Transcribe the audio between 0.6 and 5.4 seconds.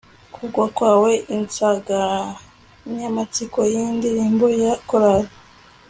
kwawe, insanganyamatsiko yindirimbo ya chorale